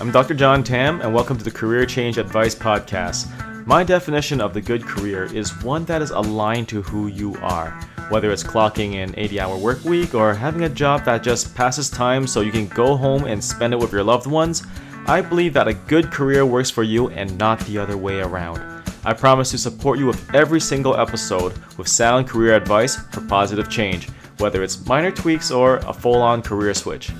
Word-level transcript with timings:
I'm 0.00 0.10
Dr. 0.10 0.32
John 0.32 0.64
Tam, 0.64 1.02
and 1.02 1.12
welcome 1.12 1.36
to 1.36 1.44
the 1.44 1.50
Career 1.50 1.84
Change 1.84 2.16
Advice 2.16 2.54
Podcast. 2.54 3.28
My 3.66 3.84
definition 3.84 4.40
of 4.40 4.54
the 4.54 4.60
good 4.62 4.82
career 4.82 5.24
is 5.24 5.62
one 5.62 5.84
that 5.84 6.00
is 6.00 6.10
aligned 6.10 6.70
to 6.70 6.80
who 6.80 7.08
you 7.08 7.36
are, 7.42 7.72
whether 8.08 8.30
it's 8.30 8.42
clocking 8.42 8.94
an 8.94 9.14
80 9.18 9.40
hour 9.40 9.58
work 9.58 9.84
week 9.84 10.14
or 10.14 10.32
having 10.32 10.64
a 10.64 10.70
job 10.70 11.04
that 11.04 11.22
just 11.22 11.54
passes 11.54 11.90
time 11.90 12.26
so 12.26 12.40
you 12.40 12.50
can 12.50 12.66
go 12.68 12.96
home 12.96 13.24
and 13.24 13.44
spend 13.44 13.74
it 13.74 13.76
with 13.78 13.92
your 13.92 14.02
loved 14.02 14.26
ones. 14.26 14.62
I 15.06 15.20
believe 15.20 15.52
that 15.52 15.68
a 15.68 15.74
good 15.74 16.10
career 16.10 16.46
works 16.46 16.70
for 16.70 16.82
you 16.82 17.10
and 17.10 17.36
not 17.36 17.60
the 17.66 17.76
other 17.76 17.98
way 17.98 18.20
around. 18.20 18.82
I 19.04 19.12
promise 19.12 19.50
to 19.50 19.58
support 19.58 19.98
you 19.98 20.06
with 20.06 20.34
every 20.34 20.62
single 20.62 20.96
episode 20.96 21.52
with 21.76 21.88
sound 21.88 22.26
career 22.26 22.54
advice 22.54 22.96
for 22.96 23.20
positive 23.26 23.68
change, 23.68 24.08
whether 24.38 24.62
it's 24.62 24.86
minor 24.86 25.10
tweaks 25.10 25.50
or 25.50 25.76
a 25.76 25.92
full 25.92 26.22
on 26.22 26.40
career 26.40 26.72
switch. 26.72 27.10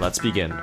Let's 0.00 0.18
begin. 0.18 0.58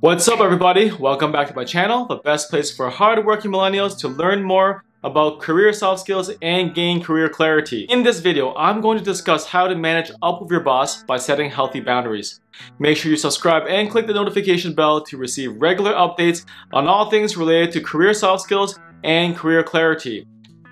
What's 0.00 0.28
up, 0.28 0.40
everybody? 0.40 0.92
Welcome 0.92 1.32
back 1.32 1.48
to 1.48 1.54
my 1.54 1.64
channel, 1.64 2.04
the 2.04 2.16
best 2.16 2.50
place 2.50 2.70
for 2.70 2.90
hardworking 2.90 3.50
millennials 3.50 3.98
to 4.00 4.08
learn 4.08 4.42
more 4.42 4.84
about 5.02 5.40
career 5.40 5.72
soft 5.72 6.00
skills 6.00 6.30
and 6.42 6.74
gain 6.74 7.02
career 7.02 7.30
clarity. 7.30 7.84
In 7.84 8.02
this 8.02 8.20
video, 8.20 8.54
I'm 8.56 8.82
going 8.82 8.98
to 8.98 9.04
discuss 9.04 9.46
how 9.46 9.66
to 9.66 9.74
manage 9.74 10.10
up 10.20 10.42
with 10.42 10.50
your 10.50 10.60
boss 10.60 11.02
by 11.04 11.16
setting 11.16 11.50
healthy 11.50 11.80
boundaries. 11.80 12.42
Make 12.78 12.98
sure 12.98 13.10
you 13.10 13.16
subscribe 13.16 13.62
and 13.68 13.90
click 13.90 14.06
the 14.06 14.12
notification 14.12 14.74
bell 14.74 15.00
to 15.02 15.16
receive 15.16 15.56
regular 15.62 15.94
updates 15.94 16.44
on 16.74 16.88
all 16.88 17.08
things 17.08 17.38
related 17.38 17.72
to 17.72 17.80
career 17.80 18.12
soft 18.12 18.42
skills 18.42 18.78
and 19.02 19.34
career 19.34 19.62
clarity. 19.62 20.26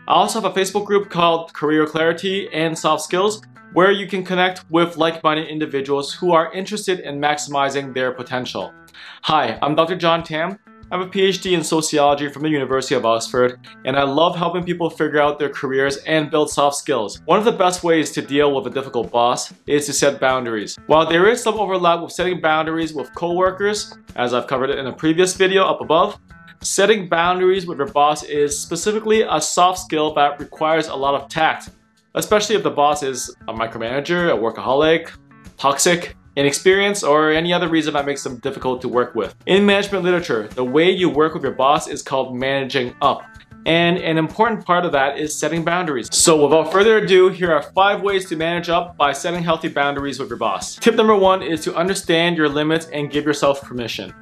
I 0.06 0.12
also 0.12 0.38
have 0.38 0.54
a 0.54 0.60
Facebook 0.60 0.84
group 0.84 1.09
called 1.09 1.54
Career 1.54 1.87
Clarity 1.87 2.51
and 2.52 2.79
Soft 2.79 3.02
Skills 3.02 3.41
where 3.73 3.91
you 3.91 4.06
can 4.06 4.23
connect 4.23 4.70
with 4.70 4.98
like-minded 4.98 5.48
individuals 5.48 6.12
who 6.12 6.32
are 6.32 6.52
interested 6.52 7.01
in 7.01 7.18
maximizing 7.18 7.95
their 7.95 8.12
potential. 8.12 8.73
Hi, 9.23 9.59
I'm 9.62 9.75
Dr. 9.75 9.97
John 9.97 10.23
Tam. 10.23 10.59
I 10.91 10.98
have 10.98 11.07
a 11.07 11.11
PhD 11.11 11.52
in 11.52 11.65
sociology 11.65 12.29
from 12.29 12.43
the 12.43 12.51
University 12.51 12.95
of 12.95 13.07
Oxford, 13.07 13.59
and 13.87 13.96
I 13.96 14.02
love 14.02 14.37
helping 14.37 14.63
people 14.63 14.91
figure 14.91 15.18
out 15.18 15.38
their 15.38 15.49
careers 15.49 15.96
and 16.07 16.30
build 16.30 16.51
soft 16.51 16.77
skills. 16.77 17.23
One 17.24 17.38
of 17.38 17.46
the 17.46 17.52
best 17.52 17.83
ways 17.83 18.10
to 18.13 18.21
deal 18.21 18.55
with 18.55 18.66
a 18.66 18.71
difficult 18.71 19.10
boss 19.10 19.51
is 19.66 19.87
to 19.87 19.95
set 19.95 20.21
boundaries. 20.21 20.77
While 20.88 21.09
there 21.09 21.27
is 21.27 21.43
some 21.43 21.59
overlap 21.59 22.02
with 22.02 22.13
setting 22.13 22.41
boundaries 22.43 22.93
with 22.93 23.15
coworkers, 23.15 23.96
as 24.16 24.35
I've 24.35 24.46
covered 24.46 24.68
it 24.68 24.79
in 24.79 24.87
a 24.87 24.93
previous 24.93 25.35
video 25.35 25.65
up 25.65 25.80
above, 25.80 26.21
setting 26.61 27.09
boundaries 27.09 27.66
with 27.66 27.79
your 27.79 27.88
boss 27.88 28.23
is 28.24 28.59
specifically 28.59 29.23
a 29.23 29.40
soft 29.40 29.79
skill 29.79 30.13
that 30.16 30.38
requires 30.38 30.88
a 30.88 30.95
lot 30.95 31.15
of 31.15 31.30
tact, 31.30 31.71
especially 32.15 32.57
if 32.57 32.63
the 32.63 32.71
boss 32.71 33.02
is 33.02 33.35
a 33.49 33.55
micromanager, 33.55 34.35
a 34.35 34.37
workaholic, 34.37 35.11
toxic, 35.57 36.15
inexperience, 36.37 37.02
or 37.02 37.30
any 37.30 37.52
other 37.52 37.68
reason 37.68 37.95
that 37.95 38.07
makes 38.07 38.23
them 38.23 38.38
difficult 38.38 38.80
to 38.82 38.88
work 38.88 39.15
with. 39.15 39.35
In 39.46 39.65
management 39.65 40.04
literature, 40.04 40.49
the 40.49 40.65
way 40.65 40.90
you 40.90 41.09
work 41.09 41.35
with 41.35 41.43
your 41.43 41.52
boss 41.52 41.88
is 41.88 42.02
called 42.02 42.37
managing 42.37 42.95
up. 43.01 43.23
And 43.66 43.96
an 43.96 44.18
important 44.18 44.66
part 44.66 44.85
of 44.85 44.93
that 44.93 45.18
is 45.18 45.35
setting 45.35 45.65
boundaries. 45.65 46.09
So 46.12 46.43
without 46.45 46.71
further 46.71 46.99
ado, 46.99 47.30
here 47.30 47.51
are 47.51 47.62
five 47.62 48.02
ways 48.02 48.29
to 48.29 48.37
manage 48.37 48.68
up 48.68 48.96
by 48.99 49.12
setting 49.12 49.43
healthy 49.43 49.68
boundaries 49.68 50.18
with 50.18 50.29
your 50.29 50.37
boss. 50.37 50.77
Tip 50.77 50.96
number 50.96 51.16
one 51.16 51.43
is 51.43 51.62
to 51.65 51.74
understand 51.74 52.37
your 52.37 52.49
limits 52.49 52.87
and 52.93 53.10
give 53.10 53.24
yourself 53.24 53.62
permission. 53.62 54.12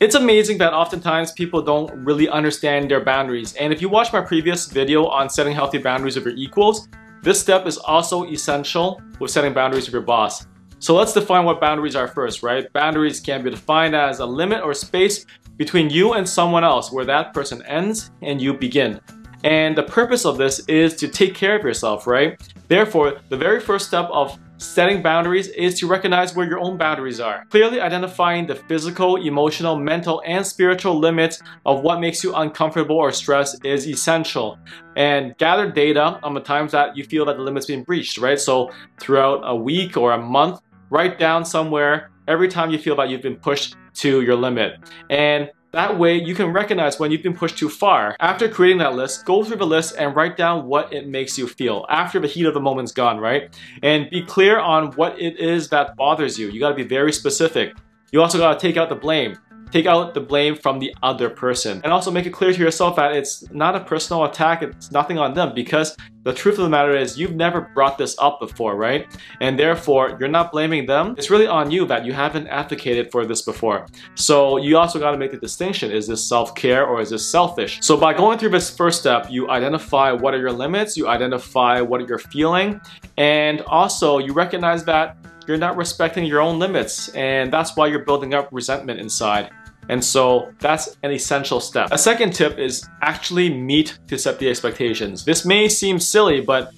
It's 0.00 0.16
amazing 0.16 0.58
that 0.58 0.72
oftentimes 0.72 1.30
people 1.32 1.62
don't 1.62 1.92
really 2.04 2.28
understand 2.28 2.90
their 2.90 3.04
boundaries. 3.04 3.54
And 3.54 3.72
if 3.72 3.80
you 3.80 3.88
watch 3.88 4.12
my 4.12 4.22
previous 4.22 4.66
video 4.66 5.06
on 5.06 5.28
setting 5.28 5.54
healthy 5.54 5.78
boundaries 5.78 6.16
with 6.16 6.24
your 6.24 6.34
equals, 6.34 6.88
this 7.22 7.38
step 7.38 7.66
is 7.66 7.76
also 7.76 8.24
essential 8.24 9.00
with 9.20 9.30
setting 9.30 9.52
boundaries 9.52 9.84
with 9.84 9.92
your 9.92 10.02
boss. 10.02 10.46
So 10.80 10.94
let's 10.94 11.12
define 11.12 11.44
what 11.44 11.60
boundaries 11.60 11.94
are 11.94 12.08
first, 12.08 12.42
right? 12.42 12.72
Boundaries 12.72 13.20
can 13.20 13.44
be 13.44 13.50
defined 13.50 13.94
as 13.94 14.20
a 14.20 14.24
limit 14.24 14.62
or 14.62 14.72
space 14.72 15.26
between 15.58 15.90
you 15.90 16.14
and 16.14 16.26
someone 16.26 16.64
else 16.64 16.90
where 16.90 17.04
that 17.04 17.34
person 17.34 17.62
ends 17.66 18.10
and 18.22 18.40
you 18.40 18.54
begin. 18.54 18.98
And 19.44 19.76
the 19.76 19.82
purpose 19.82 20.24
of 20.24 20.38
this 20.38 20.60
is 20.68 20.96
to 20.96 21.08
take 21.08 21.34
care 21.34 21.54
of 21.58 21.62
yourself, 21.64 22.06
right? 22.06 22.40
Therefore, 22.68 23.20
the 23.28 23.36
very 23.36 23.60
first 23.60 23.88
step 23.88 24.08
of 24.10 24.38
setting 24.56 25.02
boundaries 25.02 25.48
is 25.48 25.78
to 25.80 25.86
recognize 25.86 26.34
where 26.34 26.46
your 26.46 26.58
own 26.58 26.78
boundaries 26.78 27.20
are. 27.20 27.44
Clearly 27.50 27.78
identifying 27.78 28.46
the 28.46 28.54
physical, 28.54 29.16
emotional, 29.16 29.76
mental, 29.76 30.22
and 30.24 30.46
spiritual 30.46 30.98
limits 30.98 31.42
of 31.66 31.82
what 31.82 32.00
makes 32.00 32.24
you 32.24 32.34
uncomfortable 32.34 32.96
or 32.96 33.12
stressed 33.12 33.64
is 33.66 33.86
essential. 33.86 34.58
And 34.96 35.36
gather 35.36 35.70
data 35.70 36.18
on 36.22 36.32
the 36.32 36.40
times 36.40 36.72
that 36.72 36.96
you 36.96 37.04
feel 37.04 37.26
that 37.26 37.36
the 37.36 37.42
limit's 37.42 37.66
been 37.66 37.84
breached, 37.84 38.16
right? 38.16 38.40
So 38.40 38.70
throughout 38.98 39.42
a 39.44 39.54
week 39.54 39.98
or 39.98 40.12
a 40.12 40.18
month, 40.18 40.60
write 40.90 41.18
down 41.18 41.44
somewhere 41.44 42.10
every 42.28 42.48
time 42.48 42.70
you 42.70 42.78
feel 42.78 42.96
that 42.96 43.08
you've 43.08 43.22
been 43.22 43.36
pushed 43.36 43.76
to 43.94 44.20
your 44.22 44.36
limit. 44.36 44.78
And 45.08 45.50
that 45.72 45.98
way 45.98 46.20
you 46.20 46.34
can 46.34 46.52
recognize 46.52 46.98
when 46.98 47.12
you've 47.12 47.22
been 47.22 47.36
pushed 47.36 47.56
too 47.56 47.68
far. 47.68 48.16
After 48.18 48.48
creating 48.48 48.78
that 48.78 48.94
list, 48.94 49.24
go 49.24 49.44
through 49.44 49.56
the 49.56 49.66
list 49.66 49.94
and 49.96 50.16
write 50.16 50.36
down 50.36 50.66
what 50.66 50.92
it 50.92 51.06
makes 51.06 51.38
you 51.38 51.46
feel 51.46 51.86
after 51.88 52.18
the 52.18 52.26
heat 52.26 52.46
of 52.46 52.54
the 52.54 52.60
moment's 52.60 52.92
gone, 52.92 53.18
right? 53.18 53.56
And 53.82 54.10
be 54.10 54.22
clear 54.22 54.58
on 54.58 54.92
what 54.92 55.20
it 55.20 55.38
is 55.38 55.68
that 55.68 55.94
bothers 55.96 56.38
you. 56.38 56.48
You 56.48 56.58
gotta 56.58 56.74
be 56.74 56.82
very 56.82 57.12
specific. 57.12 57.76
You 58.10 58.20
also 58.20 58.38
gotta 58.38 58.58
take 58.58 58.76
out 58.76 58.88
the 58.88 58.96
blame 58.96 59.38
take 59.70 59.86
out 59.86 60.14
the 60.14 60.20
blame 60.20 60.56
from 60.56 60.78
the 60.78 60.94
other 61.02 61.30
person. 61.30 61.80
And 61.84 61.92
also 61.92 62.10
make 62.10 62.26
it 62.26 62.30
clear 62.30 62.52
to 62.52 62.58
yourself 62.58 62.96
that 62.96 63.14
it's 63.14 63.48
not 63.50 63.76
a 63.76 63.80
personal 63.80 64.24
attack, 64.24 64.62
it's 64.62 64.90
nothing 64.90 65.18
on 65.18 65.34
them 65.34 65.54
because 65.54 65.96
the 66.22 66.34
truth 66.34 66.58
of 66.58 66.64
the 66.64 66.68
matter 66.68 66.94
is 66.94 67.18
you've 67.18 67.34
never 67.34 67.62
brought 67.74 67.96
this 67.96 68.14
up 68.18 68.40
before, 68.40 68.76
right? 68.76 69.06
And 69.40 69.58
therefore, 69.58 70.18
you're 70.20 70.28
not 70.28 70.52
blaming 70.52 70.84
them. 70.84 71.14
It's 71.16 71.30
really 71.30 71.46
on 71.46 71.70
you 71.70 71.86
that 71.86 72.04
you 72.04 72.12
haven't 72.12 72.46
advocated 72.48 73.10
for 73.10 73.24
this 73.24 73.40
before. 73.40 73.86
So 74.16 74.58
you 74.58 74.76
also 74.76 74.98
got 74.98 75.12
to 75.12 75.16
make 75.16 75.30
the 75.30 75.38
distinction. 75.38 75.90
Is 75.90 76.06
this 76.06 76.26
self-care 76.28 76.86
or 76.86 77.00
is 77.00 77.08
this 77.08 77.26
selfish? 77.26 77.78
So 77.80 77.96
by 77.96 78.12
going 78.12 78.38
through 78.38 78.50
this 78.50 78.68
first 78.68 79.00
step, 79.00 79.30
you 79.30 79.48
identify 79.48 80.12
what 80.12 80.34
are 80.34 80.38
your 80.38 80.52
limits, 80.52 80.94
you 80.96 81.08
identify 81.08 81.80
what 81.80 82.06
you're 82.06 82.18
feeling, 82.18 82.80
and 83.16 83.62
also 83.62 84.18
you 84.18 84.34
recognize 84.34 84.84
that 84.84 85.16
you're 85.46 85.58
not 85.58 85.76
respecting 85.76 86.24
your 86.24 86.40
own 86.40 86.58
limits 86.58 87.08
and 87.08 87.52
that's 87.52 87.74
why 87.74 87.86
you're 87.86 88.04
building 88.04 88.34
up 88.34 88.48
resentment 88.52 89.00
inside. 89.00 89.50
And 89.88 90.04
so 90.04 90.52
that's 90.60 90.96
an 91.02 91.10
essential 91.10 91.60
step. 91.60 91.88
A 91.90 91.98
second 91.98 92.32
tip 92.32 92.58
is 92.58 92.88
actually 93.02 93.52
meet 93.52 93.98
to 94.08 94.18
set 94.18 94.38
the 94.38 94.48
expectations. 94.48 95.24
This 95.24 95.44
may 95.44 95.68
seem 95.68 95.98
silly, 95.98 96.40
but 96.40 96.72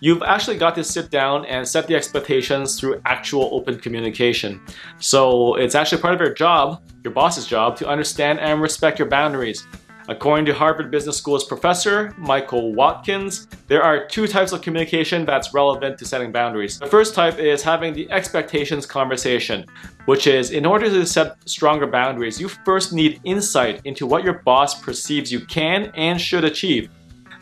you've 0.00 0.22
actually 0.22 0.58
got 0.58 0.74
to 0.74 0.84
sit 0.84 1.10
down 1.10 1.46
and 1.46 1.66
set 1.66 1.86
the 1.86 1.94
expectations 1.94 2.78
through 2.78 3.00
actual 3.04 3.48
open 3.52 3.78
communication. 3.78 4.60
So 4.98 5.54
it's 5.54 5.74
actually 5.74 6.02
part 6.02 6.14
of 6.14 6.20
your 6.20 6.34
job, 6.34 6.82
your 7.04 7.12
boss's 7.12 7.46
job, 7.46 7.76
to 7.78 7.88
understand 7.88 8.40
and 8.40 8.60
respect 8.60 8.98
your 8.98 9.08
boundaries. 9.08 9.66
According 10.08 10.46
to 10.46 10.54
Harvard 10.54 10.90
Business 10.90 11.18
School's 11.18 11.44
professor, 11.44 12.12
Michael 12.16 12.74
Watkins, 12.74 13.46
there 13.68 13.82
are 13.82 14.06
two 14.06 14.26
types 14.26 14.52
of 14.52 14.62
communication 14.62 15.24
that's 15.24 15.54
relevant 15.54 15.98
to 15.98 16.04
setting 16.04 16.32
boundaries. 16.32 16.78
The 16.78 16.86
first 16.86 17.14
type 17.14 17.38
is 17.38 17.62
having 17.62 17.92
the 17.92 18.10
expectations 18.10 18.86
conversation, 18.86 19.66
which 20.06 20.26
is 20.26 20.50
in 20.50 20.66
order 20.66 20.88
to 20.88 21.06
set 21.06 21.36
stronger 21.48 21.86
boundaries, 21.86 22.40
you 22.40 22.48
first 22.48 22.92
need 22.92 23.20
insight 23.24 23.82
into 23.84 24.06
what 24.06 24.24
your 24.24 24.42
boss 24.44 24.80
perceives 24.80 25.30
you 25.30 25.40
can 25.46 25.92
and 25.94 26.20
should 26.20 26.44
achieve. 26.44 26.90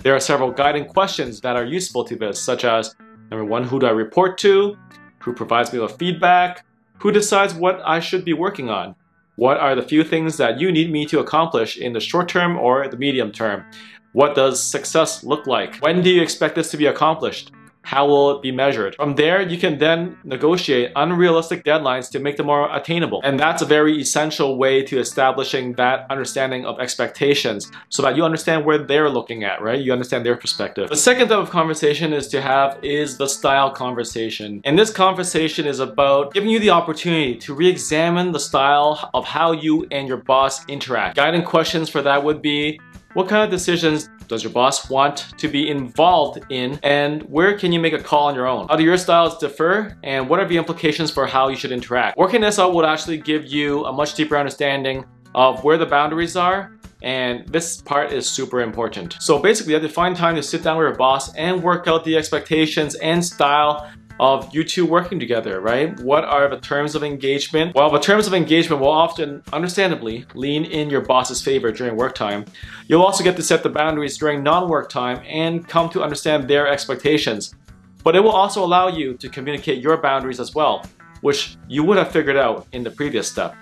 There 0.03 0.15
are 0.15 0.21
several 0.21 0.51
guiding 0.51 0.85
questions 0.85 1.41
that 1.41 1.57
are 1.57 1.65
useful 1.65 2.05
to 2.05 2.17
this, 2.17 2.41
such 2.43 2.65
as 2.65 2.95
number 3.31 3.45
one, 3.45 3.65
who 3.65 3.79
do 3.79 3.87
I 3.87 3.91
report 3.91 4.37
to? 4.39 4.77
Who 5.21 5.33
provides 5.33 5.73
me 5.73 5.79
with 5.79 5.97
feedback? 5.99 6.65
Who 6.99 7.13
decides 7.13 7.55
what 7.55 7.81
I 7.85 8.01
should 8.01 8.25
be 8.25 8.33
working 8.33 8.69
on? 8.69 8.95
What 9.39 9.59
are 9.59 9.77
the 9.77 9.83
few 9.83 10.03
things 10.03 10.37
that 10.39 10.59
you 10.59 10.73
need 10.73 10.91
me 10.91 11.07
to 11.07 11.21
accomplish 11.21 11.79
in 11.79 11.93
the 11.93 12.01
short 12.01 12.29
term 12.29 12.57
or 12.57 12.89
the 12.89 12.97
medium 12.97 13.31
term? 13.31 13.65
What 14.11 14.35
does 14.35 14.61
success 14.61 15.23
look 15.23 15.47
like? 15.47 15.77
When 15.77 16.03
do 16.03 16.11
you 16.11 16.23
expect 16.23 16.57
this 16.57 16.73
to 16.73 16.77
be 16.77 16.87
accomplished? 16.87 17.53
How 17.83 18.07
will 18.07 18.37
it 18.37 18.43
be 18.43 18.53
measured? 18.53 18.97
From 18.97 19.15
there, 19.15 19.41
you 19.41 19.57
can 19.57 19.79
then 19.79 20.19
negotiate 20.23 20.93
unrealistic 20.95 21.65
deadlines 21.65 22.11
to 22.11 22.19
make 22.19 22.37
them 22.37 22.47
more 22.47 22.75
attainable. 22.75 23.21
And 23.25 23.41
that's 23.41 23.63
a 23.63 23.65
very 23.65 23.99
essential 23.99 24.59
way 24.59 24.83
to 24.83 24.99
establishing 24.99 25.73
that 25.75 26.07
understanding 26.11 26.67
of 26.67 26.81
expectations 26.81 27.71
so 27.89 28.03
that 28.03 28.17
you 28.17 28.25
understand 28.25 28.67
where 28.67 28.79
they're 28.79 29.09
looking 29.09 29.45
at, 29.45 29.63
right? 29.63 29.81
You 29.81 29.93
understand 29.93 30.27
their 30.27 30.37
perspective. 30.37 30.91
The 30.91 30.97
second 30.97 31.29
type 31.29 31.39
of 31.39 31.51
conversation 31.51 32.13
is 32.13 32.29
to 32.29 32.43
have 32.43 32.79
is 32.85 33.17
the 33.17 33.27
style 33.27 33.71
conversation. 33.71 34.61
And 34.65 34.79
this 34.79 34.91
conversation 34.91 35.67
is 35.67 35.81
about 35.81 36.35
giving 36.35 36.51
you 36.51 36.59
the 36.59 36.71
opportunity 36.71 37.37
to 37.37 37.55
re-examine 37.55 38.33
the 38.33 38.41
style 38.41 39.11
of 39.15 39.25
how 39.25 39.53
you 39.53 39.87
and 39.91 40.07
your 40.07 40.19
boss 40.19 40.67
interact. 40.69 41.17
Guiding 41.17 41.43
questions 41.43 41.89
for 41.89 42.03
that 42.03 42.23
would 42.23 42.43
be, 42.43 42.81
what 43.19 43.27
kind 43.27 43.43
of 43.43 43.51
decisions 43.51 44.11
does 44.29 44.45
your 44.45 44.53
boss 44.53 44.89
want 44.89 45.33
to 45.39 45.49
be 45.49 45.69
involved 45.69 46.39
in? 46.51 46.79
And 46.85 47.25
where 47.25 47.59
can 47.59 47.73
you 47.73 47.81
make 47.81 47.93
a 47.93 47.99
call 47.99 48.29
on 48.29 48.37
your 48.37 48.47
own? 48.47 48.69
How 48.69 48.77
do 48.77 48.85
your 48.85 48.97
styles 48.97 49.39
differ? 49.39 49.99
And 50.05 50.29
what 50.29 50.39
are 50.39 50.47
the 50.47 50.57
implications 50.57 51.11
for 51.11 51.27
how 51.27 51.49
you 51.49 51.57
should 51.57 51.73
interact? 51.73 52.17
Working 52.17 52.43
this 52.43 52.61
out 52.61 52.75
would 52.75 52.85
actually 52.85 53.19
give 53.19 53.45
you 53.45 53.85
a 53.87 53.93
much 53.93 54.15
deeper 54.15 54.37
understanding 54.37 55.05
of 55.35 55.65
where 55.65 55.77
the 55.77 55.85
boundaries 55.85 56.37
are 56.37 56.79
and 57.03 57.45
this 57.49 57.83
part 57.83 58.13
is 58.13 58.29
super 58.29 58.61
important. 58.61 59.17
So 59.19 59.41
basically 59.41 59.73
you 59.73 59.81
have 59.81 59.89
to 59.89 59.93
find 59.93 60.15
time 60.17 60.37
to 60.37 60.43
sit 60.43 60.63
down 60.63 60.77
with 60.77 60.87
your 60.87 60.95
boss 60.95 61.35
and 61.35 61.61
work 61.61 61.89
out 61.89 62.05
the 62.05 62.17
expectations 62.17 62.95
and 62.95 63.25
style 63.25 63.91
of 64.21 64.53
you 64.55 64.65
two 64.65 64.85
working 64.85 65.19
together, 65.19 65.61
right? 65.61 65.99
What 66.01 66.25
are 66.25 66.49
the 66.49 66.59
terms 66.59 66.95
of 66.95 67.03
engagement? 67.03 67.75
Well, 67.75 67.91
the 67.91 68.01
terms 68.01 68.27
of 68.27 68.35
engagement 68.35 68.81
will 68.81 68.89
often, 68.89 69.43
understandably, 69.53 70.27
lean 70.35 70.65
in 70.65 70.91
your 70.91 71.01
boss's 71.01 71.41
favor 71.41 71.71
during 71.71 71.97
work 71.97 72.15
time. 72.15 72.45
You'll 72.89 73.03
also 73.03 73.23
get 73.23 73.37
to 73.37 73.43
set 73.43 73.63
the 73.63 73.69
boundaries 73.69 74.19
during 74.19 74.43
non-work 74.43 74.89
time 74.89 75.23
and 75.27 75.67
come 75.67 75.89
to 75.91 76.03
understand 76.03 76.49
their 76.49 76.67
expectations. 76.67 77.55
But 78.03 78.17
it 78.17 78.21
will 78.21 78.31
also 78.31 78.65
allow 78.65 78.89
you 78.89 79.15
to 79.15 79.29
communicate 79.29 79.83
your 79.83 79.97
boundaries 79.97 80.41
as 80.41 80.55
well, 80.55 80.85
which 81.21 81.57
you 81.69 81.85
would 81.85 81.99
have 81.99 82.11
figured 82.11 82.37
out 82.37 82.67
in 82.73 82.83
the 82.83 82.91
previous 82.91 83.31
step. 83.31 83.55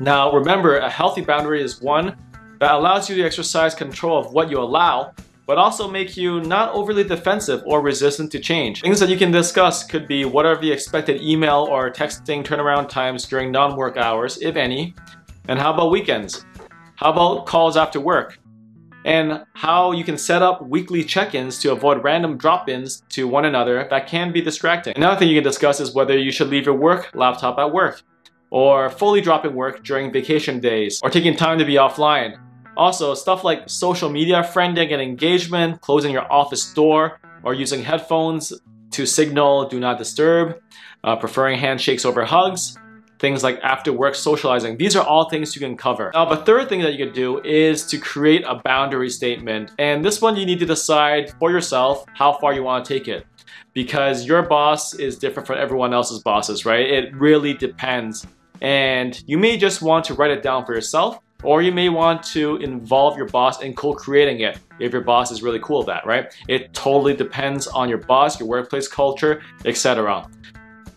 Now, 0.00 0.32
remember, 0.32 0.78
a 0.78 0.88
healthy 0.88 1.22
boundary 1.22 1.60
is 1.60 1.82
one 1.82 2.16
that 2.60 2.72
allows 2.72 3.08
you 3.08 3.16
to 3.16 3.22
exercise 3.22 3.74
control 3.74 4.18
of 4.18 4.32
what 4.32 4.50
you 4.50 4.58
allow 4.58 5.12
but 5.48 5.56
also 5.56 5.90
make 5.90 6.14
you 6.14 6.42
not 6.42 6.70
overly 6.74 7.02
defensive 7.02 7.62
or 7.64 7.80
resistant 7.80 8.30
to 8.30 8.38
change. 8.38 8.82
Things 8.82 9.00
that 9.00 9.08
you 9.08 9.16
can 9.16 9.30
discuss 9.30 9.82
could 9.82 10.06
be 10.06 10.26
what 10.26 10.44
are 10.44 10.60
the 10.60 10.70
expected 10.70 11.22
email 11.22 11.66
or 11.70 11.90
texting 11.90 12.44
turnaround 12.44 12.90
times 12.90 13.24
during 13.24 13.50
non-work 13.50 13.96
hours, 13.96 14.38
if 14.42 14.56
any, 14.56 14.94
and 15.48 15.58
how 15.58 15.72
about 15.72 15.90
weekends? 15.90 16.44
How 16.96 17.12
about 17.12 17.46
calls 17.46 17.78
after 17.78 17.98
work? 17.98 18.38
And 19.06 19.42
how 19.54 19.92
you 19.92 20.04
can 20.04 20.18
set 20.18 20.42
up 20.42 20.66
weekly 20.66 21.02
check-ins 21.02 21.58
to 21.60 21.72
avoid 21.72 22.04
random 22.04 22.36
drop-ins 22.36 23.02
to 23.10 23.26
one 23.26 23.46
another 23.46 23.86
that 23.88 24.06
can 24.06 24.32
be 24.32 24.42
distracting. 24.42 24.92
Another 24.96 25.18
thing 25.18 25.28
you 25.28 25.36
can 25.36 25.44
discuss 25.44 25.80
is 25.80 25.94
whether 25.94 26.18
you 26.18 26.30
should 26.30 26.48
leave 26.48 26.66
your 26.66 26.74
work 26.74 27.10
laptop 27.14 27.58
at 27.58 27.72
work, 27.72 28.02
or 28.50 28.90
fully 28.90 29.22
dropping 29.22 29.54
work 29.54 29.82
during 29.82 30.12
vacation 30.12 30.60
days, 30.60 31.00
or 31.02 31.08
taking 31.08 31.34
time 31.34 31.58
to 31.58 31.64
be 31.64 31.74
offline, 31.74 32.38
also, 32.78 33.12
stuff 33.14 33.42
like 33.42 33.68
social 33.68 34.08
media 34.08 34.42
friending 34.42 34.92
and 34.92 35.02
engagement, 35.02 35.80
closing 35.80 36.12
your 36.12 36.32
office 36.32 36.72
door, 36.72 37.18
or 37.42 37.52
using 37.52 37.82
headphones 37.82 38.52
to 38.92 39.04
signal 39.04 39.68
do 39.68 39.80
not 39.80 39.98
disturb, 39.98 40.60
uh, 41.02 41.16
preferring 41.16 41.58
handshakes 41.58 42.04
over 42.04 42.24
hugs, 42.24 42.78
things 43.18 43.42
like 43.42 43.58
after 43.64 43.92
work 43.92 44.14
socializing. 44.14 44.76
These 44.76 44.94
are 44.94 45.04
all 45.04 45.28
things 45.28 45.56
you 45.56 45.60
can 45.60 45.76
cover. 45.76 46.12
Now, 46.14 46.26
the 46.26 46.36
third 46.36 46.68
thing 46.68 46.80
that 46.82 46.94
you 46.94 47.04
can 47.04 47.12
do 47.12 47.42
is 47.42 47.84
to 47.86 47.98
create 47.98 48.44
a 48.46 48.60
boundary 48.64 49.10
statement. 49.10 49.72
And 49.80 50.04
this 50.04 50.22
one 50.22 50.36
you 50.36 50.46
need 50.46 50.60
to 50.60 50.66
decide 50.66 51.32
for 51.40 51.50
yourself 51.50 52.04
how 52.14 52.34
far 52.34 52.54
you 52.54 52.62
want 52.62 52.84
to 52.84 52.94
take 52.94 53.08
it. 53.08 53.26
Because 53.74 54.24
your 54.24 54.42
boss 54.42 54.94
is 54.94 55.18
different 55.18 55.48
from 55.48 55.58
everyone 55.58 55.92
else's 55.92 56.22
bosses, 56.22 56.64
right? 56.64 56.88
It 56.88 57.14
really 57.16 57.54
depends. 57.54 58.24
And 58.60 59.20
you 59.26 59.36
may 59.36 59.56
just 59.56 59.82
want 59.82 60.04
to 60.06 60.14
write 60.14 60.30
it 60.30 60.42
down 60.42 60.64
for 60.64 60.74
yourself 60.74 61.18
or 61.44 61.62
you 61.62 61.72
may 61.72 61.88
want 61.88 62.22
to 62.22 62.56
involve 62.56 63.16
your 63.16 63.26
boss 63.26 63.62
in 63.62 63.74
co-creating 63.74 64.40
it 64.40 64.58
if 64.80 64.92
your 64.92 65.02
boss 65.02 65.30
is 65.30 65.42
really 65.42 65.60
cool 65.60 65.78
with 65.78 65.86
that, 65.86 66.04
right? 66.04 66.34
It 66.48 66.74
totally 66.74 67.14
depends 67.14 67.66
on 67.68 67.88
your 67.88 67.98
boss, 67.98 68.40
your 68.40 68.48
workplace 68.48 68.88
culture, 68.88 69.42
etc. 69.64 70.28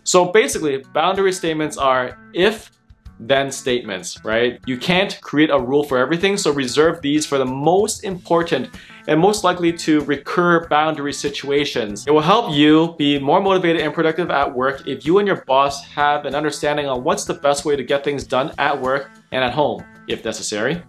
So 0.03 0.25
basically, 0.25 0.77
boundary 0.93 1.31
statements 1.31 1.77
are 1.77 2.17
if 2.33 2.71
then 3.19 3.51
statements, 3.51 4.23
right? 4.25 4.59
You 4.65 4.77
can't 4.77 5.19
create 5.21 5.51
a 5.51 5.59
rule 5.59 5.83
for 5.83 5.99
everything, 5.99 6.37
so 6.37 6.51
reserve 6.51 7.01
these 7.01 7.25
for 7.25 7.37
the 7.37 7.45
most 7.45 8.03
important 8.03 8.69
and 9.07 9.19
most 9.19 9.43
likely 9.43 9.71
to 9.73 10.01
recur 10.01 10.67
boundary 10.67 11.13
situations. 11.13 12.07
It 12.07 12.11
will 12.11 12.21
help 12.21 12.51
you 12.51 12.95
be 12.97 13.19
more 13.19 13.39
motivated 13.39 13.81
and 13.81 13.93
productive 13.93 14.31
at 14.31 14.51
work 14.51 14.87
if 14.87 15.05
you 15.05 15.19
and 15.19 15.27
your 15.27 15.43
boss 15.45 15.85
have 15.89 16.25
an 16.25 16.33
understanding 16.33 16.87
on 16.87 17.03
what's 17.03 17.25
the 17.25 17.35
best 17.35 17.63
way 17.63 17.75
to 17.75 17.83
get 17.83 18.03
things 18.03 18.23
done 18.23 18.53
at 18.57 18.79
work 18.79 19.11
and 19.31 19.43
at 19.43 19.53
home, 19.53 19.83
if 20.07 20.23
necessary. 20.25 20.83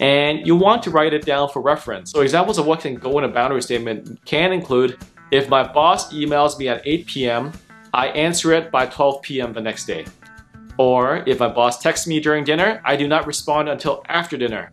And 0.00 0.46
you 0.46 0.56
want 0.56 0.82
to 0.84 0.90
write 0.90 1.12
it 1.12 1.26
down 1.26 1.48
for 1.50 1.60
reference. 1.60 2.12
So 2.12 2.20
examples 2.20 2.58
of 2.58 2.66
what 2.66 2.80
can 2.80 2.94
go 2.94 3.18
in 3.18 3.24
a 3.24 3.28
boundary 3.28 3.62
statement 3.62 4.24
can 4.24 4.52
include, 4.52 4.98
if 5.30 5.48
my 5.48 5.62
boss 5.62 6.12
emails 6.12 6.58
me 6.58 6.68
at 6.68 6.82
8 6.84 7.06
p.m., 7.06 7.52
I 7.92 8.08
answer 8.08 8.52
it 8.52 8.70
by 8.70 8.86
12 8.86 9.22
p.m. 9.22 9.52
the 9.52 9.60
next 9.60 9.86
day. 9.86 10.06
Or 10.78 11.22
if 11.26 11.40
my 11.40 11.48
boss 11.48 11.82
texts 11.82 12.06
me 12.06 12.20
during 12.20 12.44
dinner, 12.44 12.80
I 12.84 12.96
do 12.96 13.06
not 13.06 13.26
respond 13.26 13.68
until 13.68 14.02
after 14.08 14.36
dinner. 14.36 14.72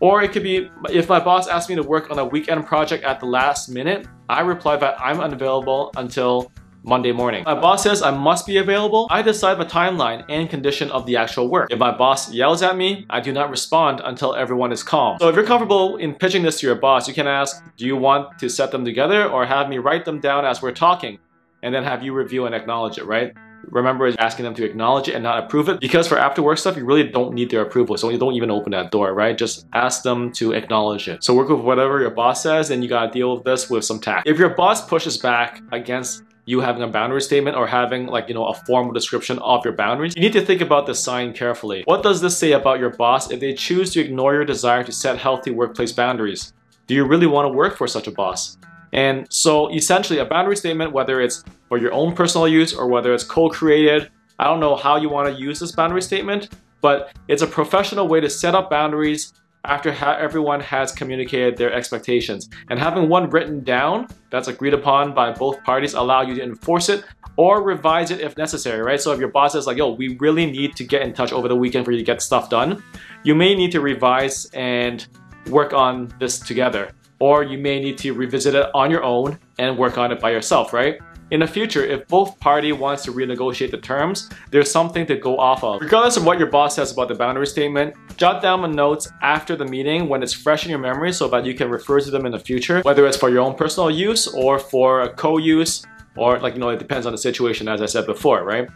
Or 0.00 0.22
it 0.22 0.32
could 0.32 0.42
be 0.42 0.70
if 0.88 1.08
my 1.08 1.20
boss 1.20 1.46
asks 1.46 1.68
me 1.68 1.76
to 1.76 1.82
work 1.82 2.10
on 2.10 2.18
a 2.18 2.24
weekend 2.24 2.66
project 2.66 3.04
at 3.04 3.20
the 3.20 3.26
last 3.26 3.68
minute, 3.68 4.06
I 4.28 4.40
reply 4.40 4.76
that 4.76 4.96
I'm 4.98 5.20
unavailable 5.20 5.92
until 5.96 6.50
Monday 6.82 7.12
morning. 7.12 7.44
My 7.44 7.54
boss 7.54 7.82
says 7.82 8.02
I 8.02 8.10
must 8.10 8.46
be 8.46 8.56
available, 8.56 9.06
I 9.10 9.22
decide 9.22 9.58
the 9.58 9.64
timeline 9.64 10.24
and 10.28 10.48
condition 10.48 10.90
of 10.90 11.06
the 11.06 11.16
actual 11.16 11.48
work. 11.48 11.70
If 11.70 11.78
my 11.78 11.96
boss 11.96 12.32
yells 12.32 12.62
at 12.62 12.76
me, 12.76 13.06
I 13.10 13.20
do 13.20 13.32
not 13.32 13.50
respond 13.50 14.00
until 14.04 14.34
everyone 14.34 14.72
is 14.72 14.82
calm. 14.82 15.18
So 15.20 15.28
if 15.28 15.34
you're 15.34 15.44
comfortable 15.44 15.96
in 15.96 16.14
pitching 16.14 16.42
this 16.42 16.60
to 16.60 16.66
your 16.66 16.76
boss, 16.76 17.06
you 17.06 17.14
can 17.14 17.26
ask, 17.26 17.62
do 17.76 17.86
you 17.86 17.96
want 17.96 18.38
to 18.38 18.48
set 18.48 18.70
them 18.70 18.84
together 18.84 19.28
or 19.28 19.46
have 19.46 19.68
me 19.68 19.78
write 19.78 20.04
them 20.04 20.20
down 20.20 20.44
as 20.44 20.62
we're 20.62 20.72
talking? 20.72 21.18
And 21.62 21.74
then 21.74 21.84
have 21.84 22.02
you 22.02 22.14
review 22.14 22.46
and 22.46 22.54
acknowledge 22.54 22.98
it, 22.98 23.04
right? 23.04 23.34
remember 23.68 24.06
is 24.06 24.16
asking 24.18 24.44
them 24.44 24.54
to 24.54 24.64
acknowledge 24.64 25.08
it 25.08 25.14
and 25.14 25.22
not 25.22 25.44
approve 25.44 25.68
it 25.68 25.80
because 25.80 26.06
for 26.06 26.18
after 26.18 26.42
work 26.42 26.58
stuff 26.58 26.76
you 26.76 26.84
really 26.84 27.04
don't 27.04 27.34
need 27.34 27.50
their 27.50 27.62
approval 27.62 27.96
so 27.96 28.08
you 28.08 28.18
don't 28.18 28.34
even 28.34 28.50
open 28.50 28.72
that 28.72 28.90
door 28.90 29.12
right 29.12 29.36
just 29.36 29.66
ask 29.72 30.02
them 30.02 30.32
to 30.32 30.52
acknowledge 30.52 31.08
it 31.08 31.22
so 31.22 31.34
work 31.34 31.48
with 31.48 31.60
whatever 31.60 32.00
your 32.00 32.10
boss 32.10 32.42
says 32.42 32.70
and 32.70 32.82
you 32.82 32.88
gotta 32.88 33.10
deal 33.12 33.34
with 33.34 33.44
this 33.44 33.68
with 33.68 33.84
some 33.84 34.00
tact 34.00 34.26
if 34.26 34.38
your 34.38 34.50
boss 34.50 34.86
pushes 34.86 35.18
back 35.18 35.60
against 35.72 36.22
you 36.50 36.60
having 36.60 36.82
a 36.82 36.88
boundary 36.88 37.22
statement 37.22 37.56
or 37.56 37.66
having 37.66 38.06
like 38.06 38.26
you 38.28 38.34
know 38.34 38.46
a 38.46 38.54
formal 38.66 38.92
description 38.92 39.38
of 39.38 39.64
your 39.64 39.72
boundaries 39.72 40.14
you 40.16 40.22
need 40.22 40.32
to 40.32 40.44
think 40.44 40.60
about 40.60 40.84
the 40.84 40.94
sign 40.94 41.32
carefully. 41.32 41.82
What 41.84 42.02
does 42.02 42.20
this 42.20 42.36
say 42.36 42.52
about 42.52 42.80
your 42.80 42.90
boss 42.90 43.30
if 43.30 43.38
they 43.38 43.54
choose 43.54 43.92
to 43.92 44.00
ignore 44.00 44.34
your 44.34 44.44
desire 44.44 44.82
to 44.82 44.92
set 44.92 45.16
healthy 45.16 45.52
workplace 45.52 45.92
boundaries? 45.92 46.52
Do 46.88 46.94
you 46.94 47.04
really 47.04 47.28
want 47.28 47.46
to 47.46 47.52
work 47.62 47.76
for 47.76 47.86
such 47.86 48.08
a 48.08 48.10
boss? 48.10 48.58
And 48.92 49.26
so 49.30 49.72
essentially 49.72 50.18
a 50.18 50.24
boundary 50.24 50.56
statement, 50.56 50.92
whether 50.92 51.20
it's 51.20 51.44
for 51.68 51.78
your 51.78 51.92
own 51.92 52.14
personal 52.16 52.48
use 52.48 52.74
or 52.74 52.88
whether 52.88 53.14
it's 53.14 53.22
co-created, 53.22 54.10
I 54.40 54.44
don't 54.44 54.58
know 54.58 54.74
how 54.74 54.96
you 54.96 55.08
want 55.08 55.32
to 55.32 55.40
use 55.40 55.60
this 55.60 55.70
boundary 55.70 56.02
statement, 56.02 56.48
but 56.80 57.12
it's 57.28 57.42
a 57.42 57.46
professional 57.46 58.08
way 58.08 58.20
to 58.20 58.28
set 58.28 58.56
up 58.56 58.70
boundaries 58.70 59.32
after 59.64 59.90
everyone 59.90 60.60
has 60.60 60.92
communicated 60.92 61.56
their 61.56 61.72
expectations. 61.72 62.48
And 62.70 62.78
having 62.78 63.08
one 63.08 63.28
written 63.28 63.62
down 63.62 64.08
that's 64.30 64.48
agreed 64.48 64.74
upon 64.74 65.14
by 65.14 65.32
both 65.32 65.62
parties 65.64 65.94
allow 65.94 66.22
you 66.22 66.34
to 66.34 66.42
enforce 66.42 66.88
it 66.88 67.04
or 67.36 67.62
revise 67.62 68.10
it 68.10 68.20
if 68.20 68.36
necessary, 68.36 68.80
right? 68.80 69.00
So 69.00 69.12
if 69.12 69.18
your 69.18 69.28
boss 69.28 69.54
is 69.54 69.66
like, 69.66 69.76
yo, 69.76 69.92
we 69.92 70.16
really 70.18 70.46
need 70.46 70.76
to 70.76 70.84
get 70.84 71.02
in 71.02 71.12
touch 71.12 71.32
over 71.32 71.48
the 71.48 71.56
weekend 71.56 71.84
for 71.84 71.92
you 71.92 71.98
to 71.98 72.04
get 72.04 72.22
stuff 72.22 72.50
done, 72.50 72.82
you 73.22 73.34
may 73.34 73.54
need 73.54 73.72
to 73.72 73.80
revise 73.80 74.46
and 74.52 75.06
work 75.48 75.72
on 75.72 76.12
this 76.18 76.38
together 76.38 76.92
or 77.18 77.42
you 77.42 77.58
may 77.58 77.78
need 77.78 77.98
to 77.98 78.12
revisit 78.12 78.54
it 78.54 78.66
on 78.74 78.90
your 78.90 79.04
own 79.04 79.38
and 79.58 79.76
work 79.76 79.98
on 79.98 80.10
it 80.10 80.20
by 80.20 80.30
yourself, 80.30 80.72
right? 80.72 80.98
In 81.30 81.38
the 81.38 81.46
future, 81.46 81.84
if 81.84 82.08
both 82.08 82.40
party 82.40 82.72
wants 82.72 83.04
to 83.04 83.12
renegotiate 83.12 83.70
the 83.70 83.76
terms, 83.76 84.28
there's 84.50 84.68
something 84.68 85.06
to 85.06 85.14
go 85.14 85.38
off 85.38 85.62
of. 85.62 85.80
Regardless 85.80 86.16
of 86.16 86.24
what 86.24 86.40
your 86.40 86.48
boss 86.48 86.74
says 86.74 86.90
about 86.90 87.06
the 87.06 87.14
boundary 87.14 87.46
statement, 87.46 87.94
jot 88.16 88.42
down 88.42 88.62
the 88.62 88.68
notes 88.68 89.12
after 89.22 89.54
the 89.54 89.64
meeting 89.64 90.08
when 90.08 90.24
it's 90.24 90.32
fresh 90.32 90.64
in 90.64 90.70
your 90.70 90.80
memory 90.80 91.12
so 91.12 91.28
that 91.28 91.46
you 91.46 91.54
can 91.54 91.70
refer 91.70 92.00
to 92.00 92.10
them 92.10 92.26
in 92.26 92.32
the 92.32 92.38
future, 92.38 92.82
whether 92.82 93.06
it's 93.06 93.16
for 93.16 93.30
your 93.30 93.42
own 93.42 93.54
personal 93.54 93.92
use 93.92 94.26
or 94.26 94.58
for 94.58 95.02
a 95.02 95.14
co-use, 95.14 95.86
or 96.16 96.40
like, 96.40 96.54
you 96.54 96.60
know, 96.60 96.70
it 96.70 96.80
depends 96.80 97.06
on 97.06 97.12
the 97.12 97.18
situation 97.18 97.68
as 97.68 97.80
I 97.80 97.86
said 97.86 98.06
before, 98.06 98.42
right? 98.42 98.68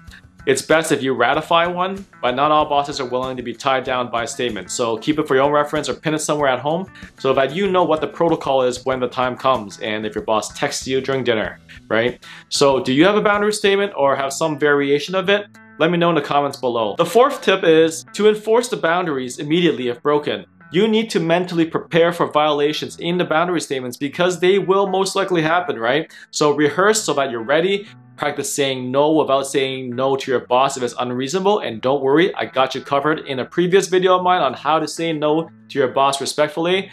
It's 0.46 0.60
best 0.60 0.92
if 0.92 1.02
you 1.02 1.14
ratify 1.14 1.66
one, 1.66 2.04
but 2.20 2.34
not 2.34 2.50
all 2.50 2.66
bosses 2.66 3.00
are 3.00 3.06
willing 3.06 3.34
to 3.38 3.42
be 3.42 3.54
tied 3.54 3.82
down 3.82 4.10
by 4.10 4.24
a 4.24 4.26
statement. 4.26 4.70
So 4.70 4.98
keep 4.98 5.18
it 5.18 5.26
for 5.26 5.36
your 5.36 5.44
own 5.44 5.52
reference 5.52 5.88
or 5.88 5.94
pin 5.94 6.12
it 6.12 6.18
somewhere 6.18 6.48
at 6.48 6.60
home 6.60 6.86
so 7.18 7.32
that 7.32 7.54
you 7.54 7.70
know 7.70 7.82
what 7.82 8.02
the 8.02 8.06
protocol 8.06 8.62
is 8.62 8.84
when 8.84 9.00
the 9.00 9.08
time 9.08 9.38
comes 9.38 9.80
and 9.80 10.04
if 10.04 10.14
your 10.14 10.24
boss 10.24 10.52
texts 10.52 10.86
you 10.86 11.00
during 11.00 11.24
dinner, 11.24 11.60
right? 11.88 12.22
So 12.50 12.78
do 12.82 12.92
you 12.92 13.06
have 13.06 13.16
a 13.16 13.22
boundary 13.22 13.54
statement 13.54 13.94
or 13.96 14.14
have 14.16 14.34
some 14.34 14.58
variation 14.58 15.14
of 15.14 15.30
it? 15.30 15.46
Let 15.78 15.90
me 15.90 15.96
know 15.96 16.10
in 16.10 16.14
the 16.14 16.22
comments 16.22 16.58
below. 16.58 16.94
The 16.96 17.06
fourth 17.06 17.40
tip 17.40 17.64
is 17.64 18.04
to 18.12 18.28
enforce 18.28 18.68
the 18.68 18.76
boundaries 18.76 19.38
immediately 19.38 19.88
if 19.88 20.02
broken. 20.02 20.44
You 20.74 20.88
need 20.88 21.08
to 21.10 21.20
mentally 21.20 21.66
prepare 21.66 22.12
for 22.12 22.26
violations 22.32 22.96
in 22.96 23.16
the 23.16 23.24
boundary 23.24 23.60
statements 23.60 23.96
because 23.96 24.40
they 24.40 24.58
will 24.58 24.88
most 24.88 25.14
likely 25.14 25.40
happen, 25.40 25.78
right? 25.78 26.12
So 26.32 26.50
rehearse 26.50 27.04
so 27.04 27.14
that 27.14 27.30
you're 27.30 27.44
ready 27.44 27.86
Practice 28.16 28.52
saying 28.52 28.92
no 28.92 29.12
without 29.12 29.46
saying 29.46 29.94
no 29.94 30.14
to 30.14 30.30
your 30.30 30.40
boss 30.40 30.76
if 30.76 30.82
it's 30.82 30.94
unreasonable. 31.00 31.60
And 31.60 31.80
don't 31.80 32.02
worry, 32.02 32.34
I 32.34 32.44
got 32.46 32.74
you 32.74 32.80
covered 32.80 33.20
in 33.20 33.40
a 33.40 33.44
previous 33.44 33.88
video 33.88 34.16
of 34.16 34.22
mine 34.22 34.40
on 34.40 34.54
how 34.54 34.78
to 34.78 34.86
say 34.86 35.12
no 35.12 35.50
to 35.68 35.78
your 35.78 35.88
boss 35.88 36.20
respectfully, 36.20 36.90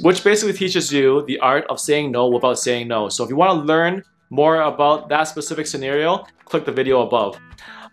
which 0.00 0.24
basically 0.24 0.52
teaches 0.52 0.92
you 0.92 1.24
the 1.26 1.38
art 1.38 1.64
of 1.70 1.78
saying 1.78 2.10
no 2.10 2.28
without 2.28 2.58
saying 2.58 2.88
no. 2.88 3.08
So 3.08 3.22
if 3.22 3.30
you 3.30 3.36
want 3.36 3.60
to 3.60 3.66
learn 3.66 4.02
more 4.30 4.62
about 4.62 5.08
that 5.10 5.24
specific 5.24 5.68
scenario, 5.68 6.24
click 6.44 6.64
the 6.64 6.72
video 6.72 7.02
above. 7.02 7.38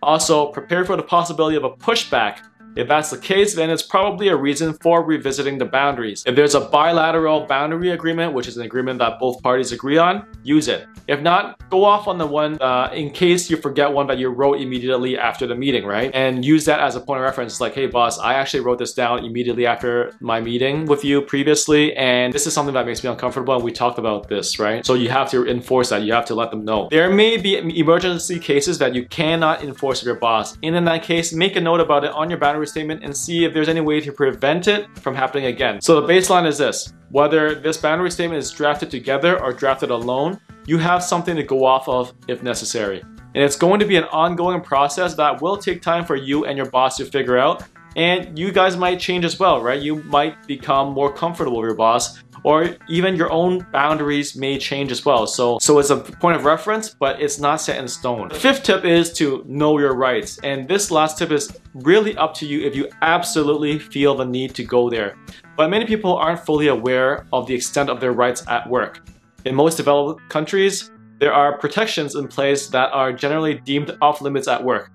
Also, 0.02 0.46
prepare 0.46 0.84
for 0.84 0.96
the 0.96 1.02
possibility 1.04 1.56
of 1.56 1.62
a 1.62 1.70
pushback 1.70 2.40
If 2.74 2.88
that's 2.88 3.10
the 3.10 3.18
case, 3.18 3.54
then 3.54 3.68
it's 3.70 3.82
probably 3.82 4.28
a 4.28 4.36
reason 4.36 4.72
for 4.82 5.02
revisiting 5.04 5.58
the 5.58 5.64
boundaries. 5.66 6.24
If 6.26 6.36
there's 6.36 6.54
a 6.54 6.60
bilateral 6.60 7.46
boundary 7.46 7.90
agreement, 7.90 8.32
which 8.32 8.46
is 8.46 8.56
an 8.56 8.64
agreement 8.64 8.98
that 9.00 9.18
both 9.18 9.42
parties 9.42 9.72
agree 9.72 9.98
on, 9.98 10.26
use 10.42 10.68
it. 10.68 10.86
If 11.08 11.20
not, 11.20 11.58
go 11.68 11.84
off 11.84 12.08
on 12.08 12.16
the 12.16 12.26
one 12.26 12.60
uh, 12.62 12.90
in 12.94 13.10
case 13.10 13.50
you 13.50 13.56
forget 13.56 13.92
one 13.92 14.06
that 14.06 14.18
you 14.18 14.30
wrote 14.30 14.60
immediately 14.60 15.18
after 15.18 15.46
the 15.46 15.54
meeting, 15.54 15.84
right? 15.84 16.10
And 16.14 16.44
use 16.44 16.64
that 16.64 16.80
as 16.80 16.96
a 16.96 17.00
point 17.00 17.18
of 17.18 17.24
reference. 17.24 17.60
Like, 17.60 17.74
hey 17.74 17.86
boss, 17.86 18.18
I 18.18 18.34
actually 18.34 18.60
wrote 18.60 18.78
this 18.78 18.94
down 18.94 19.24
immediately 19.24 19.66
after 19.66 20.14
my 20.20 20.40
meeting 20.40 20.86
with 20.86 21.04
you 21.04 21.20
previously, 21.20 21.94
and 21.96 22.32
this 22.32 22.46
is 22.46 22.54
something 22.54 22.74
that 22.74 22.86
makes 22.86 23.02
me 23.04 23.10
uncomfortable, 23.10 23.54
and 23.54 23.64
we 23.64 23.72
talked 23.72 23.98
about 23.98 24.28
this, 24.28 24.58
right? 24.58 24.86
So 24.86 24.94
you 24.94 25.10
have 25.10 25.30
to 25.32 25.46
enforce 25.46 25.90
that. 25.90 26.02
You 26.02 26.12
have 26.12 26.24
to 26.26 26.34
let 26.34 26.50
them 26.50 26.64
know. 26.64 26.88
There 26.90 27.10
may 27.10 27.36
be 27.36 27.56
emergency 27.78 28.38
cases 28.38 28.78
that 28.78 28.94
you 28.94 29.04
cannot 29.06 29.62
enforce 29.62 30.00
with 30.00 30.06
your 30.06 30.16
boss. 30.16 30.56
And 30.62 30.74
in 30.76 30.84
that 30.84 31.02
case, 31.02 31.32
make 31.32 31.56
a 31.56 31.60
note 31.60 31.80
about 31.80 32.04
it 32.04 32.12
on 32.12 32.30
your 32.30 32.38
boundary 32.38 32.61
statement 32.66 33.02
and 33.02 33.16
see 33.16 33.44
if 33.44 33.52
there's 33.52 33.68
any 33.68 33.80
way 33.80 34.00
to 34.00 34.12
prevent 34.12 34.68
it 34.68 34.86
from 34.98 35.14
happening 35.14 35.46
again. 35.46 35.80
So 35.80 36.00
the 36.00 36.06
baseline 36.06 36.46
is 36.46 36.58
this. 36.58 36.92
Whether 37.10 37.54
this 37.54 37.76
boundary 37.76 38.10
statement 38.10 38.38
is 38.38 38.50
drafted 38.50 38.90
together 38.90 39.42
or 39.42 39.52
drafted 39.52 39.90
alone, 39.90 40.40
you 40.66 40.78
have 40.78 41.02
something 41.02 41.36
to 41.36 41.42
go 41.42 41.64
off 41.64 41.88
of 41.88 42.12
if 42.28 42.42
necessary. 42.42 43.00
And 43.34 43.42
it's 43.42 43.56
going 43.56 43.80
to 43.80 43.86
be 43.86 43.96
an 43.96 44.04
ongoing 44.04 44.60
process 44.60 45.14
that 45.14 45.40
will 45.40 45.56
take 45.56 45.82
time 45.82 46.04
for 46.04 46.16
you 46.16 46.44
and 46.44 46.56
your 46.56 46.70
boss 46.70 46.96
to 46.98 47.04
figure 47.04 47.38
out. 47.38 47.64
And 47.96 48.38
you 48.38 48.52
guys 48.52 48.76
might 48.76 49.00
change 49.00 49.24
as 49.24 49.38
well, 49.38 49.60
right? 49.62 49.80
You 49.80 50.02
might 50.04 50.46
become 50.46 50.92
more 50.92 51.12
comfortable 51.12 51.58
with 51.58 51.68
your 51.68 51.74
boss 51.74 52.22
or 52.44 52.76
even 52.88 53.16
your 53.16 53.30
own 53.30 53.66
boundaries 53.72 54.36
may 54.36 54.58
change 54.58 54.90
as 54.90 55.04
well. 55.04 55.26
So, 55.26 55.58
so 55.60 55.78
it's 55.78 55.90
a 55.90 55.96
point 55.96 56.36
of 56.36 56.44
reference, 56.44 56.90
but 56.90 57.20
it's 57.20 57.38
not 57.38 57.60
set 57.60 57.78
in 57.78 57.86
stone. 57.86 58.28
The 58.28 58.34
fifth 58.34 58.64
tip 58.64 58.84
is 58.84 59.12
to 59.14 59.44
know 59.46 59.78
your 59.78 59.94
rights. 59.94 60.38
And 60.42 60.66
this 60.66 60.90
last 60.90 61.18
tip 61.18 61.30
is 61.30 61.56
really 61.74 62.16
up 62.16 62.34
to 62.34 62.46
you 62.46 62.66
if 62.66 62.74
you 62.74 62.88
absolutely 63.02 63.78
feel 63.78 64.14
the 64.14 64.24
need 64.24 64.54
to 64.56 64.64
go 64.64 64.90
there. 64.90 65.16
But 65.56 65.70
many 65.70 65.84
people 65.84 66.16
aren't 66.16 66.44
fully 66.44 66.68
aware 66.68 67.26
of 67.32 67.46
the 67.46 67.54
extent 67.54 67.90
of 67.90 68.00
their 68.00 68.12
rights 68.12 68.44
at 68.48 68.68
work. 68.68 69.06
In 69.44 69.54
most 69.54 69.76
developed 69.76 70.28
countries, 70.28 70.90
there 71.18 71.32
are 71.32 71.58
protections 71.58 72.16
in 72.16 72.26
place 72.26 72.68
that 72.68 72.90
are 72.92 73.12
generally 73.12 73.54
deemed 73.54 73.96
off 74.00 74.20
limits 74.20 74.48
at 74.48 74.62
work. 74.62 74.90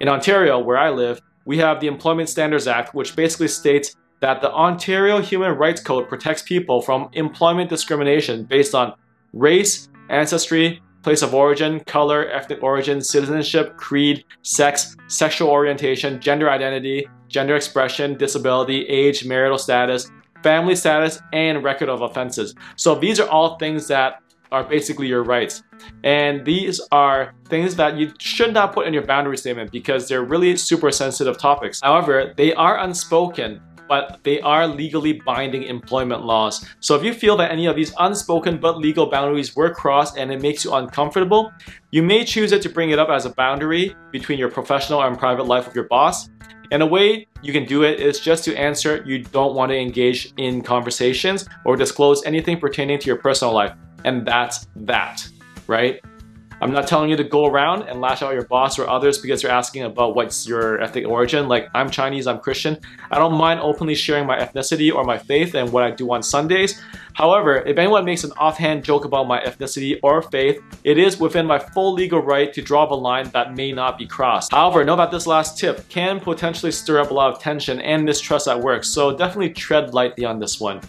In 0.00 0.08
Ontario, 0.08 0.58
where 0.58 0.78
I 0.78 0.90
live, 0.90 1.20
we 1.44 1.58
have 1.58 1.80
the 1.80 1.86
Employment 1.86 2.28
Standards 2.28 2.66
Act, 2.66 2.94
which 2.94 3.16
basically 3.16 3.48
states 3.48 3.96
that 4.20 4.40
the 4.40 4.52
Ontario 4.52 5.20
Human 5.20 5.52
Rights 5.52 5.80
Code 5.80 6.08
protects 6.08 6.42
people 6.42 6.80
from 6.80 7.08
employment 7.12 7.68
discrimination 7.68 8.44
based 8.44 8.74
on 8.74 8.94
race, 9.32 9.88
ancestry, 10.10 10.80
place 11.02 11.22
of 11.22 11.34
origin, 11.34 11.80
color, 11.80 12.28
ethnic 12.28 12.62
origin, 12.62 13.00
citizenship, 13.00 13.76
creed, 13.76 14.24
sex, 14.42 14.96
sexual 15.08 15.50
orientation, 15.50 16.20
gender 16.20 16.48
identity, 16.48 17.06
gender 17.28 17.56
expression, 17.56 18.16
disability, 18.16 18.86
age, 18.86 19.24
marital 19.24 19.58
status, 19.58 20.10
family 20.42 20.76
status, 20.76 21.20
and 21.32 21.64
record 21.64 21.88
of 21.88 22.02
offenses. 22.02 22.54
So 22.76 22.94
these 22.94 23.18
are 23.18 23.28
all 23.28 23.58
things 23.58 23.88
that 23.88 24.22
are 24.52 24.62
basically 24.62 25.08
your 25.08 25.24
rights. 25.24 25.62
And 26.04 26.44
these 26.44 26.80
are 26.92 27.34
things 27.48 27.74
that 27.76 27.96
you 27.96 28.12
should 28.18 28.52
not 28.52 28.72
put 28.72 28.86
in 28.86 28.94
your 28.94 29.04
boundary 29.04 29.36
statement 29.36 29.72
because 29.72 30.08
they're 30.08 30.22
really 30.22 30.56
super 30.56 30.92
sensitive 30.92 31.38
topics. 31.38 31.80
However, 31.82 32.34
they 32.36 32.54
are 32.54 32.78
unspoken 32.78 33.60
but 33.92 34.20
they 34.22 34.40
are 34.40 34.66
legally 34.66 35.20
binding 35.26 35.64
employment 35.64 36.24
laws. 36.24 36.64
So 36.80 36.94
if 36.94 37.04
you 37.04 37.12
feel 37.12 37.36
that 37.36 37.50
any 37.50 37.66
of 37.66 37.76
these 37.76 37.92
unspoken 37.98 38.58
but 38.58 38.78
legal 38.78 39.04
boundaries 39.04 39.54
were 39.54 39.68
crossed 39.68 40.16
and 40.16 40.32
it 40.32 40.40
makes 40.40 40.64
you 40.64 40.72
uncomfortable, 40.72 41.52
you 41.90 42.02
may 42.02 42.24
choose 42.24 42.52
it 42.52 42.62
to 42.62 42.70
bring 42.70 42.88
it 42.88 42.98
up 42.98 43.10
as 43.10 43.26
a 43.26 43.30
boundary 43.30 43.94
between 44.10 44.38
your 44.38 44.50
professional 44.50 45.02
and 45.02 45.18
private 45.18 45.44
life 45.44 45.66
with 45.66 45.74
your 45.74 45.88
boss. 45.88 46.30
And 46.70 46.82
a 46.82 46.86
way 46.86 47.26
you 47.42 47.52
can 47.52 47.66
do 47.66 47.84
it 47.84 48.00
is 48.00 48.18
just 48.18 48.44
to 48.44 48.56
answer 48.56 49.02
you 49.04 49.24
don't 49.24 49.54
want 49.54 49.68
to 49.72 49.76
engage 49.76 50.32
in 50.38 50.62
conversations 50.62 51.46
or 51.66 51.76
disclose 51.76 52.24
anything 52.24 52.58
pertaining 52.58 52.98
to 52.98 53.06
your 53.06 53.18
personal 53.18 53.52
life. 53.52 53.72
And 54.04 54.26
that's 54.26 54.66
that, 54.76 55.26
right? 55.66 56.00
I'm 56.62 56.70
not 56.70 56.86
telling 56.86 57.10
you 57.10 57.16
to 57.16 57.24
go 57.24 57.46
around 57.46 57.88
and 57.88 58.00
lash 58.00 58.22
out 58.22 58.30
at 58.30 58.34
your 58.34 58.46
boss 58.46 58.78
or 58.78 58.88
others 58.88 59.18
because 59.18 59.42
you're 59.42 59.50
asking 59.50 59.82
about 59.82 60.14
what's 60.14 60.46
your 60.46 60.80
ethnic 60.80 61.08
origin. 61.08 61.48
Like, 61.48 61.68
I'm 61.74 61.90
Chinese, 61.90 62.28
I'm 62.28 62.38
Christian. 62.38 62.78
I 63.10 63.18
don't 63.18 63.34
mind 63.34 63.58
openly 63.58 63.96
sharing 63.96 64.26
my 64.26 64.38
ethnicity 64.38 64.94
or 64.94 65.02
my 65.02 65.18
faith 65.18 65.56
and 65.56 65.72
what 65.72 65.82
I 65.82 65.90
do 65.90 66.12
on 66.12 66.22
Sundays. 66.22 66.80
However, 67.14 67.56
if 67.56 67.78
anyone 67.78 68.04
makes 68.04 68.24
an 68.24 68.32
offhand 68.36 68.84
joke 68.84 69.04
about 69.04 69.28
my 69.28 69.40
ethnicity 69.40 69.98
or 70.02 70.22
faith, 70.22 70.62
it 70.84 70.98
is 70.98 71.20
within 71.20 71.46
my 71.46 71.58
full 71.58 71.92
legal 71.92 72.20
right 72.20 72.52
to 72.52 72.62
draw 72.62 72.86
the 72.86 72.94
line 72.94 73.28
that 73.30 73.54
may 73.54 73.72
not 73.72 73.98
be 73.98 74.06
crossed. 74.06 74.52
However, 74.52 74.84
know 74.84 74.96
that 74.96 75.10
this 75.10 75.26
last 75.26 75.58
tip 75.58 75.88
can 75.88 76.20
potentially 76.20 76.72
stir 76.72 77.00
up 77.00 77.10
a 77.10 77.14
lot 77.14 77.32
of 77.32 77.40
tension 77.40 77.80
and 77.80 78.04
mistrust 78.04 78.48
at 78.48 78.60
work, 78.60 78.84
so 78.84 79.16
definitely 79.16 79.50
tread 79.50 79.94
lightly 79.94 80.24
on 80.24 80.38
this 80.38 80.60
one. 80.60 80.80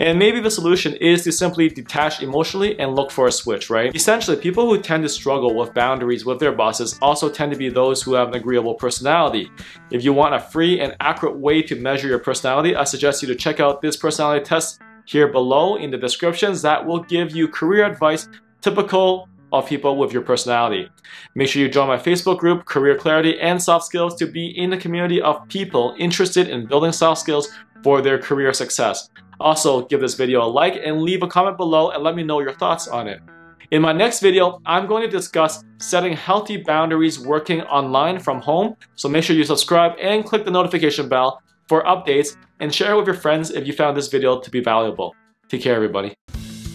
And 0.00 0.18
maybe 0.18 0.40
the 0.40 0.50
solution 0.50 0.94
is 0.96 1.24
to 1.24 1.32
simply 1.32 1.68
detach 1.68 2.22
emotionally 2.22 2.78
and 2.78 2.94
look 2.94 3.10
for 3.10 3.26
a 3.26 3.32
switch, 3.32 3.70
right? 3.70 3.94
Essentially, 3.94 4.36
people 4.36 4.66
who 4.66 4.80
tend 4.80 5.02
to 5.02 5.08
struggle 5.08 5.54
with 5.54 5.74
boundaries 5.74 6.24
with 6.24 6.38
their 6.38 6.52
bosses 6.52 6.98
also 7.00 7.28
tend 7.28 7.52
to 7.52 7.58
be 7.58 7.68
those 7.68 8.02
who 8.02 8.14
have 8.14 8.28
an 8.28 8.34
agreeable 8.34 8.74
personality. 8.74 9.50
If 9.90 10.04
you 10.04 10.12
want 10.12 10.34
a 10.34 10.40
free 10.40 10.80
and 10.80 10.94
accurate 11.00 11.36
way 11.36 11.62
to 11.62 11.74
measure 11.74 12.08
your 12.08 12.18
personality, 12.18 12.76
I 12.76 12.84
suggest 12.84 13.22
you 13.22 13.28
to 13.28 13.34
check 13.34 13.60
out 13.60 13.80
this 13.80 13.96
personality 13.96 14.44
test 14.44 14.80
here 15.08 15.26
below 15.26 15.76
in 15.76 15.90
the 15.90 15.96
descriptions 15.96 16.60
that 16.60 16.84
will 16.84 17.02
give 17.02 17.34
you 17.34 17.48
career 17.48 17.86
advice 17.86 18.28
typical 18.60 19.26
of 19.54 19.66
people 19.66 19.96
with 19.96 20.12
your 20.12 20.20
personality. 20.20 20.86
Make 21.34 21.48
sure 21.48 21.62
you 21.62 21.70
join 21.70 21.88
my 21.88 21.96
Facebook 21.96 22.36
group, 22.36 22.66
Career 22.66 22.94
Clarity 22.94 23.40
and 23.40 23.62
Soft 23.62 23.86
Skills 23.86 24.14
to 24.16 24.26
be 24.26 24.48
in 24.48 24.68
the 24.68 24.76
community 24.76 25.22
of 25.22 25.48
people 25.48 25.94
interested 25.98 26.48
in 26.50 26.66
building 26.66 26.92
soft 26.92 27.22
skills 27.22 27.48
for 27.82 28.02
their 28.02 28.18
career 28.18 28.52
success. 28.52 29.08
Also, 29.40 29.86
give 29.86 30.02
this 30.02 30.14
video 30.14 30.42
a 30.42 30.48
like 30.60 30.78
and 30.84 31.00
leave 31.00 31.22
a 31.22 31.26
comment 31.26 31.56
below 31.56 31.90
and 31.90 32.02
let 32.02 32.14
me 32.14 32.22
know 32.22 32.40
your 32.40 32.52
thoughts 32.52 32.86
on 32.86 33.08
it. 33.08 33.22
In 33.70 33.80
my 33.80 33.92
next 33.92 34.20
video, 34.20 34.60
I'm 34.66 34.86
going 34.86 35.02
to 35.02 35.08
discuss 35.08 35.64
setting 35.78 36.12
healthy 36.12 36.58
boundaries 36.58 37.18
working 37.18 37.62
online 37.62 38.18
from 38.18 38.42
home, 38.42 38.76
so 38.94 39.08
make 39.08 39.24
sure 39.24 39.36
you 39.36 39.44
subscribe 39.44 39.92
and 39.98 40.22
click 40.24 40.44
the 40.44 40.50
notification 40.50 41.08
bell 41.08 41.40
for 41.68 41.82
updates 41.84 42.36
and 42.60 42.74
share 42.74 42.92
it 42.92 42.96
with 42.96 43.06
your 43.06 43.14
friends 43.14 43.50
if 43.50 43.66
you 43.66 43.72
found 43.72 43.96
this 43.96 44.08
video 44.08 44.40
to 44.40 44.50
be 44.50 44.60
valuable. 44.60 45.14
Take 45.48 45.62
care 45.62 45.76
everybody. 45.76 46.14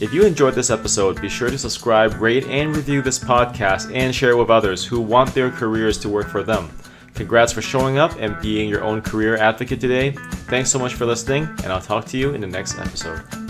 If 0.01 0.13
you 0.13 0.25
enjoyed 0.25 0.55
this 0.55 0.69
episode, 0.69 1.21
be 1.21 1.29
sure 1.29 1.49
to 1.49 1.57
subscribe, 1.57 2.19
rate, 2.19 2.45
and 2.47 2.75
review 2.75 3.01
this 3.01 3.19
podcast 3.19 3.93
and 3.95 4.13
share 4.13 4.31
it 4.31 4.37
with 4.37 4.49
others 4.49 4.85
who 4.85 4.99
want 4.99 5.33
their 5.33 5.49
careers 5.49 5.97
to 5.99 6.09
work 6.09 6.27
for 6.27 6.43
them. 6.43 6.69
Congrats 7.13 7.53
for 7.53 7.61
showing 7.61 7.97
up 7.99 8.11
and 8.19 8.39
being 8.41 8.67
your 8.67 8.83
own 8.83 9.01
career 9.01 9.37
advocate 9.37 9.79
today. 9.79 10.11
Thanks 10.47 10.71
so 10.71 10.79
much 10.79 10.95
for 10.95 11.05
listening, 11.05 11.43
and 11.63 11.67
I'll 11.67 11.81
talk 11.81 12.05
to 12.05 12.17
you 12.17 12.33
in 12.33 12.41
the 12.41 12.47
next 12.47 12.79
episode. 12.79 13.42